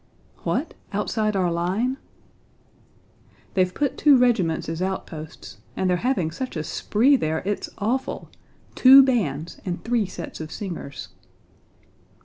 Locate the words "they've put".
3.53-3.99